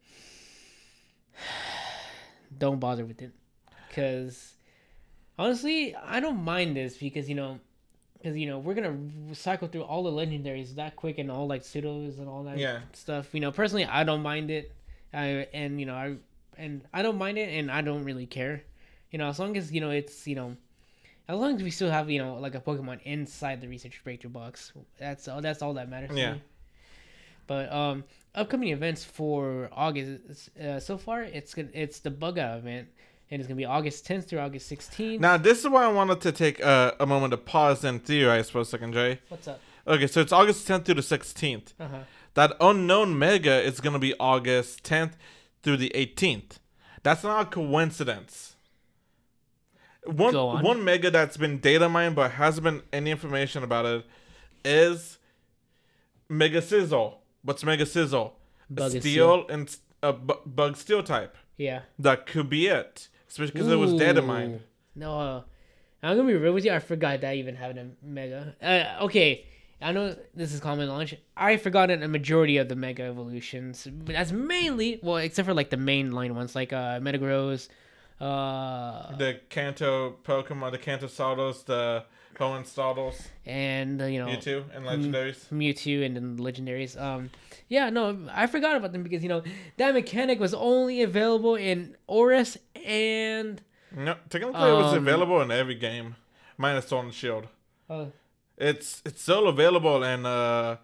[2.58, 3.32] don't bother with it,
[3.88, 4.54] because
[5.38, 7.60] honestly, I don't mind this because you know.
[8.18, 11.60] Because you know we're gonna cycle through all the legendaries that quick and all like
[11.60, 12.80] pseudos and all that Yeah.
[12.94, 13.34] stuff.
[13.34, 14.72] You know, personally, I don't mind it.
[15.12, 16.16] I and you know I
[16.58, 18.62] and I don't mind it, and I don't really care.
[19.10, 20.56] You know, as long as you know it's you know,
[21.28, 24.30] as long as we still have you know like a Pokemon inside the research breakthrough
[24.30, 25.40] box, that's all.
[25.40, 26.16] That's all that matters.
[26.16, 26.36] Yeah.
[27.46, 32.58] But um, upcoming events for August uh, so far it's gonna it's the bug out
[32.58, 32.88] event,
[33.30, 35.20] and it's gonna be August 10th through August 16th.
[35.20, 38.50] Now this is why I wanted to take uh, a moment to pause and theorize
[38.50, 39.20] for a second, Jay.
[39.28, 39.60] What's up?
[39.86, 41.74] Okay, so it's August tenth through the sixteenth.
[41.78, 41.98] Uh huh.
[42.32, 45.12] That unknown mega is gonna be August 10th
[45.64, 46.58] through the 18th.
[47.02, 48.54] That's not a coincidence.
[50.04, 50.62] One on.
[50.62, 54.06] one mega that's been data mined but hasn't been any information about it
[54.64, 55.18] is
[56.28, 57.14] Mega Scizor.
[57.42, 58.32] What's Mega Scizor?
[58.68, 61.36] Bug steel and a bu- bug steel type.
[61.56, 61.82] Yeah.
[61.98, 64.60] That could be it, especially because it was data mined.
[64.94, 65.42] No, uh,
[66.02, 66.72] I'm gonna be real with you.
[66.72, 68.54] I forgot that I even having a mega.
[68.62, 69.46] Uh, okay,
[69.82, 71.16] I know this is common knowledge.
[71.36, 75.70] I've forgotten a majority of the mega evolutions, but that's mainly well, except for like
[75.70, 77.68] the main line ones, like uh, Metagross,
[78.20, 82.04] uh, The Kanto Pokemon, the Kanto Saldos, the
[82.38, 83.14] Hoenn
[83.46, 85.48] and uh, you know Mewtwo, and legendaries.
[85.52, 87.00] Mewtwo and then the legendaries.
[87.00, 87.30] Um,
[87.68, 89.42] yeah, no, I forgot about them because you know
[89.76, 93.60] that mechanic was only available in ORAS and
[93.94, 96.16] No, technically it was Um, available in every game,
[96.56, 97.48] minus Sword and Shield.
[97.88, 98.06] uh,
[98.56, 100.76] It's it's still available in uh,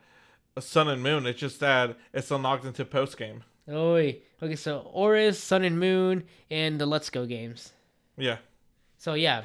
[0.58, 1.26] Sun and Moon.
[1.26, 3.44] It's just that it's unlocked into post game.
[3.68, 7.72] oh okay, so ORAS, Sun and Moon, and the Let's Go games.
[8.16, 8.38] Yeah,
[8.98, 9.44] So yeah,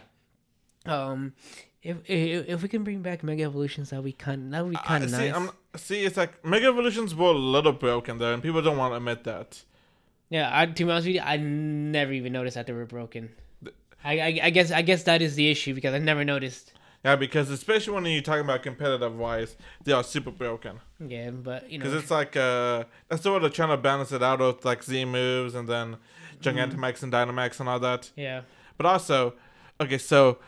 [0.86, 1.34] um,
[1.82, 4.72] if if, if we can bring back Mega Evolutions, that would be kind that would
[4.72, 5.36] be kind of see, nice.
[5.36, 8.94] I'm, see, it's like Mega Evolutions were a little broken there, and people don't want
[8.94, 9.64] to admit that.
[10.30, 13.30] Yeah, I, to be honest with you, I never even noticed that they were broken.
[14.04, 16.74] I, I, I guess I guess that is the issue because I never noticed.
[17.06, 20.80] Yeah, because especially when you're talking about competitive wise, they are super broken.
[21.00, 24.12] Yeah, but you know, Because it's like uh, that's the way they're trying to balance
[24.12, 25.98] it out with like Z moves and then
[26.42, 28.10] Gigantamax and Dynamax and all that.
[28.16, 28.42] yeah,
[28.76, 29.36] But also,
[29.80, 30.40] okay, so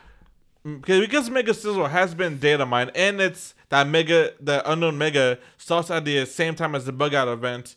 [0.66, 4.98] mm, because because Mega Scizor has been data mined and it's that Mega the unknown
[4.98, 7.76] Mega starts at the same time as the bug out event.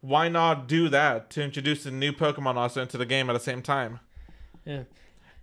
[0.00, 3.38] Why not do that to introduce a new Pokemon also into the game at the
[3.38, 4.00] same time?
[4.64, 4.82] yeah.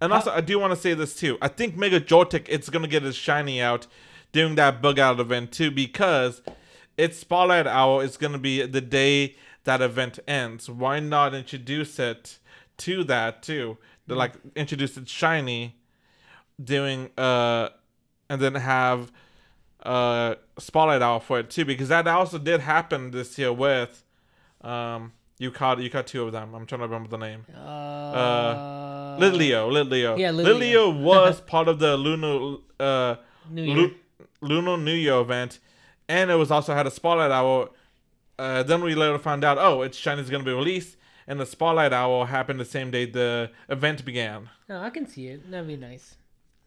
[0.02, 1.38] And also, I do want to say this too.
[1.42, 3.88] I think Mega Joltik it's gonna get its shiny out
[4.32, 6.42] during that bug out event too because
[6.98, 9.36] its Spotlight Hour is gonna be the day
[9.66, 10.70] that event ends.
[10.70, 12.40] Why not introduce it
[12.78, 13.78] to that too?
[14.08, 15.76] To, like introduce it shiny
[16.62, 17.70] doing uh
[18.28, 19.12] and then have
[19.84, 24.04] uh Spotlight Hour for it too because that also did happen this year with
[24.62, 26.54] um you caught you caught two of them.
[26.54, 27.46] I'm trying to remember the name.
[27.56, 30.18] Uh, Litleo, Litleo.
[30.20, 31.02] Yeah, Litleo, Litleo.
[31.10, 33.16] was part of the Lunar uh
[33.50, 33.76] New Year.
[33.76, 33.96] Lu-
[34.42, 35.60] Lunar New Year event,
[36.08, 37.70] and it was also had a spotlight hour.
[38.38, 40.96] Uh, then we later found out, oh, it's Shiny's gonna be released,
[41.28, 44.50] and the spotlight hour happened the same day the event began.
[44.68, 45.50] No, I can see it.
[45.50, 46.16] That'd be nice.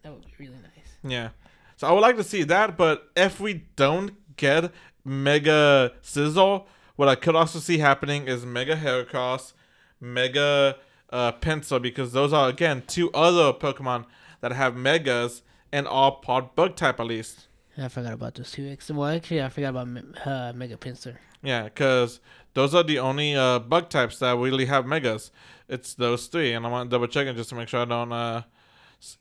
[0.01, 0.89] That would be really nice.
[1.03, 1.29] Yeah,
[1.77, 4.71] so I would like to see that, but if we don't get
[5.05, 9.53] Mega Scizor, what I could also see happening is Mega Heracross,
[9.99, 10.77] Mega
[11.09, 14.05] uh, Pinsir, because those are again two other Pokemon
[14.41, 17.47] that have Megas and are part Bug type at least.
[17.77, 18.77] I forgot about those two.
[18.91, 19.87] Well, actually, I forgot about
[20.25, 21.17] uh, Mega Pinsir.
[21.41, 22.19] Yeah, because
[22.53, 25.31] those are the only uh, bug types that really have megas.
[25.67, 27.85] It's those three, and I want to double check it just to make sure I
[27.85, 28.11] don't.
[28.11, 28.43] Uh,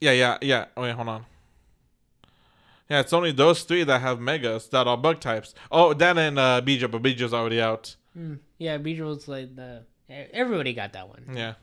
[0.00, 0.66] yeah, yeah, yeah.
[0.76, 1.26] Oh, wait, hold on.
[2.92, 5.54] Yeah, it's only those three that have megas that are bug types.
[5.70, 7.96] Oh, then and uh, Beedrill, but Beedrill's already out.
[8.14, 8.40] Mm.
[8.58, 11.24] Yeah, Beedrill's like the everybody got that one.
[11.34, 11.54] Yeah.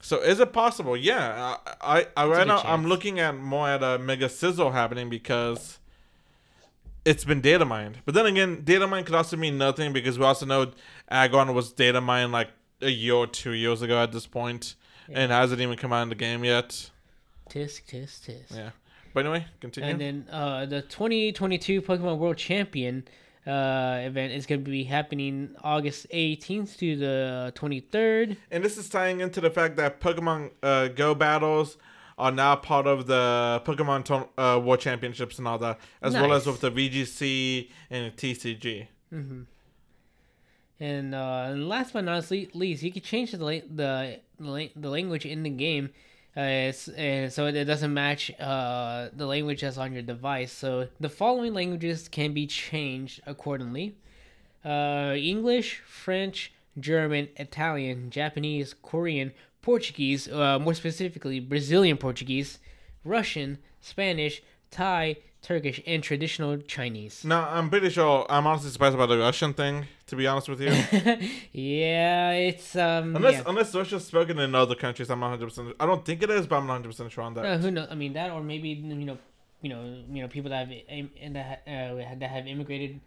[0.00, 0.96] So is it possible?
[0.96, 5.08] Yeah, I, I, I right now I'm looking at more at a mega Scizor happening
[5.08, 5.78] because
[7.04, 7.98] it's been data mined.
[8.04, 10.72] But then again, data mine could also mean nothing because we also know
[11.08, 12.48] Agon was data mined like
[12.82, 14.74] a year or two years ago at this point,
[15.08, 16.90] and hasn't even come out in the game yet.
[17.48, 18.56] Tisk, tisk, tisk.
[18.56, 18.70] Yeah.
[19.14, 19.88] But anyway, continue.
[19.90, 23.06] And then uh, the 2022 Pokemon World Champion
[23.46, 28.36] uh, event is going to be happening August 18th to the 23rd.
[28.50, 31.76] And this is tying into the fact that Pokemon uh, Go battles
[32.18, 36.32] are now part of the Pokemon ton- uh, World Championships and all that, as well
[36.32, 38.86] as with the VGC and TCG.
[39.10, 39.42] hmm
[40.80, 45.24] And, uh, and last but not least, you can change the la- the the language
[45.26, 45.90] in the game,
[46.36, 50.52] uh, uh, so it doesn't match uh, the language that's on your device.
[50.52, 53.96] So the following languages can be changed accordingly:
[54.64, 59.32] uh, English, French, German, Italian, Japanese, Korean,
[59.62, 62.58] Portuguese, uh, more specifically Brazilian Portuguese,
[63.04, 67.24] Russian, Spanish, Thai, Turkish, and traditional Chinese.
[67.24, 70.60] Now, I'm pretty sure, I'm honestly surprised about the Russian thing, to be honest with
[70.60, 70.72] you.
[71.52, 73.14] yeah, it's um.
[73.16, 73.42] Unless, yeah.
[73.46, 75.74] unless Russia's spoken in other countries, I'm not 100%.
[75.78, 77.44] I don't think it is, but I'm not 100% sure on that.
[77.44, 77.88] Uh, who knows?
[77.90, 79.18] I mean that, or maybe you know,
[79.62, 83.00] you know, you know, people that have and that ha- uh, that have immigrated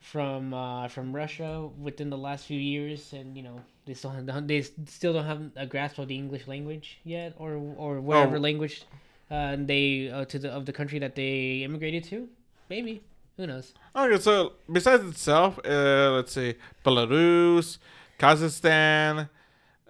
[0.00, 4.46] from uh, from Russia within the last few years, and you know, they still have,
[4.48, 8.40] they still don't have a grasp of the English language yet, or or whatever Oh.
[8.40, 8.84] language
[9.30, 12.28] uh, they uh, to the of the country that they immigrated to.
[12.68, 13.02] Maybe
[13.36, 13.74] who knows?
[13.94, 16.54] Okay, so besides itself, uh, let's see,
[16.84, 17.78] Belarus,
[18.18, 19.28] Kazakhstan,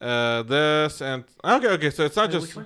[0.01, 1.91] uh, this and okay, okay.
[1.91, 2.59] So it's not Wait, just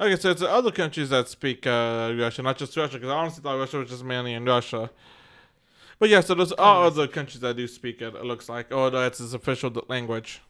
[0.00, 0.16] okay.
[0.16, 2.94] So it's other countries that speak uh, Russian, not just Russia.
[2.94, 4.90] Because I honestly thought Russia was just mainly in Russia.
[5.98, 8.14] But yeah, so there's other countries that do speak it.
[8.14, 10.40] It looks like, oh, that's its official language.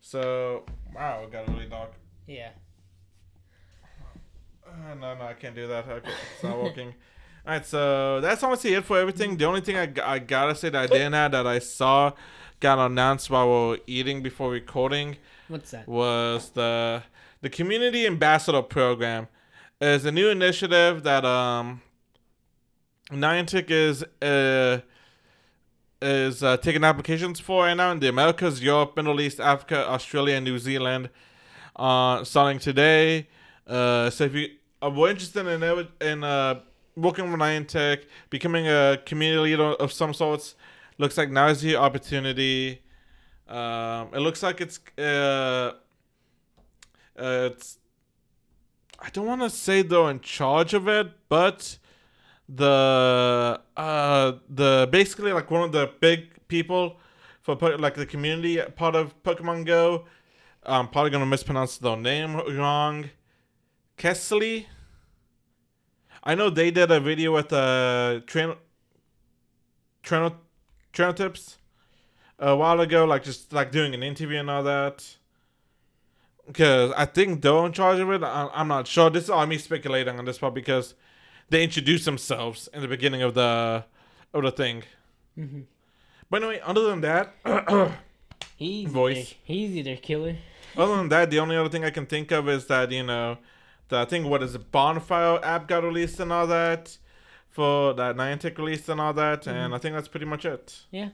[0.00, 0.64] So
[0.94, 1.92] wow, it got really dark.
[2.26, 2.50] Yeah.
[4.70, 5.88] Uh, no, no, I can't do that.
[5.88, 6.88] Okay, it's not working.
[7.46, 9.36] All right, so that's honestly it for everything.
[9.36, 12.12] The only thing I, I gotta say that I didn't add that I saw
[12.60, 15.16] got announced while we were eating before recording
[15.48, 15.88] What's that?
[15.88, 17.02] was the
[17.40, 19.28] the community ambassador program
[19.80, 21.80] is a new initiative that um
[23.10, 24.80] Niantic is uh
[26.02, 30.36] is uh, taking applications for right now in the Americas, Europe, Middle East, Africa, Australia,
[30.36, 31.10] and New Zealand.
[31.76, 33.28] Uh, starting today.
[33.66, 34.48] Uh, so if you
[34.82, 36.60] are more interested in in uh
[36.96, 40.54] working with Niantic, becoming a community leader of some sorts,
[40.98, 42.82] looks like now is your opportunity.
[43.48, 45.72] Um, it looks like it's uh,
[47.18, 47.78] uh, it's.
[49.02, 51.78] I don't want to say they're in charge of it, but
[52.48, 56.98] the uh the basically like one of the big people
[57.40, 60.04] for like the community part of Pokemon Go.
[60.64, 63.10] I'm probably gonna mispronounce their name wrong.
[64.00, 64.64] Kesley.
[66.24, 68.56] I know they did a video with uh trainer
[71.14, 71.58] tips
[72.38, 75.16] a while ago, like just like doing an interview and all that.
[76.46, 78.22] Because I think they're in charge of it.
[78.22, 79.10] I, I'm not sure.
[79.10, 80.94] This is all me speculating on this part because
[81.50, 83.84] they introduced themselves in the beginning of the
[84.32, 84.84] of the thing.
[85.38, 85.60] Mm-hmm.
[86.30, 87.34] But anyway, other than that,
[88.56, 89.28] He's Voice.
[89.28, 90.36] Their, he's either killer.
[90.76, 93.36] other than that, the only other thing I can think of is that you know,
[93.90, 96.96] the I think what is it, Bonfire app got released and all that,
[97.50, 100.80] for that Niantic released and all that, and I think that's pretty much it.
[100.90, 101.10] Yeah.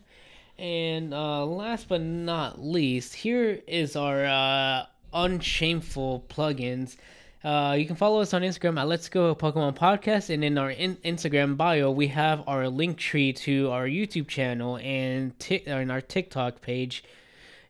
[0.58, 6.96] And uh, last but not least, here is our uh, unshameful plugins.
[7.44, 10.70] Uh, you can follow us on Instagram at Let's Go Pokemon Podcast, and in our
[10.70, 16.00] in- Instagram bio, we have our Linktree to our YouTube channel and ti- and our
[16.00, 17.04] TikTok page.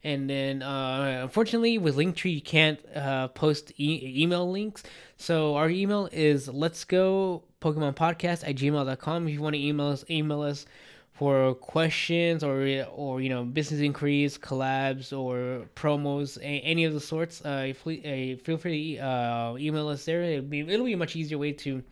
[0.06, 4.84] And then, uh, unfortunately, with Linktree, you can't uh, post e- email links.
[5.16, 9.26] So our email is let's go Pokemon Podcast at gmail.com.
[9.26, 10.64] If you want to email us, email us
[11.12, 16.42] for questions or or you know business inquiries, collabs or promos, a-
[16.72, 17.44] any of the sorts.
[17.44, 20.22] Uh, uh, feel free to uh, email us there.
[20.22, 21.82] It'll be it'll be a much easier way to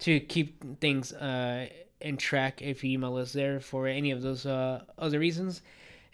[0.00, 1.68] to keep things uh,
[2.00, 5.62] in track if you email us there for any of those uh, other reasons.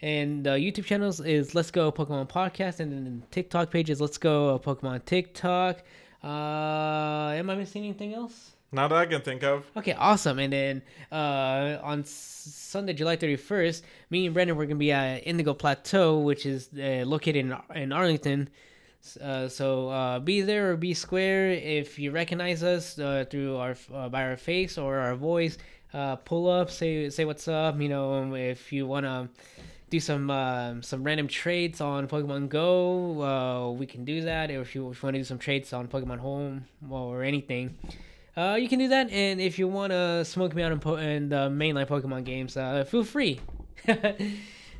[0.01, 4.17] And the YouTube channels is Let's Go Pokemon Podcast, and then TikTok page is Let's
[4.17, 5.83] Go Pokemon TikTok.
[6.23, 8.51] Uh, am I missing anything else?
[8.71, 9.69] Not that I can think of.
[9.77, 10.39] Okay, awesome.
[10.39, 10.81] And then
[11.11, 16.19] uh, on Sunday, July 31st, me and Brendan, we're going to be at Indigo Plateau,
[16.19, 18.49] which is uh, located in, in Arlington.
[19.21, 21.51] Uh, so uh, be there or be square.
[21.51, 25.57] If you recognize us uh, through our uh, by our face or our voice,
[25.93, 27.79] uh, pull up, say say what's up.
[27.81, 29.27] You know, if you want to
[29.91, 34.49] do some um, some random trades on Pokemon Go, uh, we can do that.
[34.49, 37.77] If you, if you want to do some trades on Pokemon Home or anything,
[38.35, 39.11] uh, you can do that.
[39.11, 42.55] And if you want to smoke me out in, po- in the mainline Pokemon games,
[42.57, 43.41] uh, feel free.
[43.87, 43.93] uh,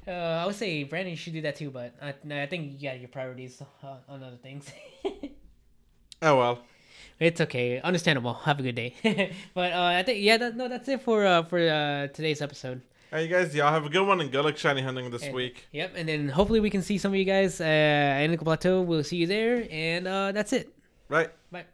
[0.08, 3.00] I would say Brandon, you should do that too, but I, I think you got
[3.00, 4.72] your priorities uh, on other things.
[6.24, 6.60] Oh well.
[7.20, 8.34] It's okay, understandable.
[8.34, 8.94] Have a good day.
[9.56, 12.82] but uh, I think yeah, that, no, that's it for uh, for uh, today's episode.
[13.12, 15.36] Hey, you guys, y'all have a good one and good luck shiny hunting this And-
[15.36, 15.68] week.
[15.74, 18.82] Yep, and then hopefully we can see some of you guys uh, at Indigo Plateau.
[18.82, 20.70] We'll see you there, and uh, that's it.
[21.10, 21.30] Right.
[21.52, 21.66] Bye.